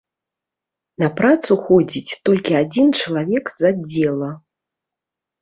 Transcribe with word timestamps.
На 1.03 1.09
працу 1.19 1.57
ходзіць 1.67 2.17
толькі 2.31 2.57
адзін 2.63 2.87
чалавек 3.01 3.53
з 3.59 3.71
аддзела. 3.71 4.33